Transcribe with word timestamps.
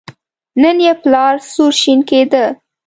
نن 0.61 0.77
یې 0.85 0.93
پلار 1.01 1.35
سور 1.53 1.73
شین 1.81 1.99
کېده. 2.09 2.45